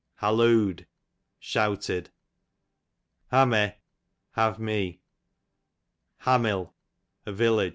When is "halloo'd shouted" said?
0.15-2.09